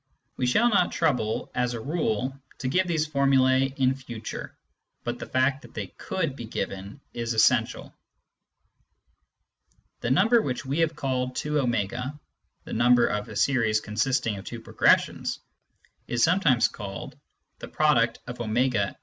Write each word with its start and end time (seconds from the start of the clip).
We 0.35 0.47
shall 0.47 0.67
not 0.67 0.91
trouble, 0.91 1.51
as 1.53 1.75
a 1.75 1.79
rule, 1.79 2.35
to 2.57 2.67
give 2.67 2.87
these 2.87 3.05
formulae 3.05 3.71
in 3.77 3.93
future; 3.93 4.57
but 5.03 5.19
the 5.19 5.27
fact 5.27 5.61
that 5.61 5.75
they 5.75 5.93
could 5.95 6.35
be 6.35 6.45
given 6.45 6.99
is 7.13 7.35
essential. 7.35 7.93
The 9.99 10.09
number 10.09 10.41
which 10.41 10.65
we 10.65 10.79
have 10.79 10.95
called 10.95 11.35
z<a, 11.37 11.67
namely, 11.69 12.01
the 12.63 12.73
number 12.73 13.05
of 13.05 13.29
a 13.29 13.35
series 13.35 13.79
consisting 13.79 14.37
of 14.39 14.45
two 14.45 14.61
progressions, 14.61 15.37
is 16.07 16.23
sometimes 16.23 16.67
called 16.67 17.15
a> 17.61 18.95